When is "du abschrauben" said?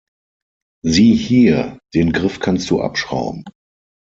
2.71-3.45